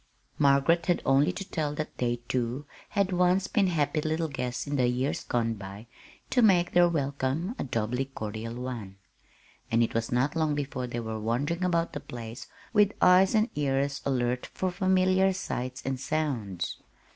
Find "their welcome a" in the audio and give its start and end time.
6.71-7.63